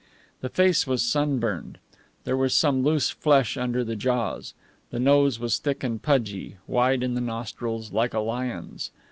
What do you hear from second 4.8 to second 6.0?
The nose was thick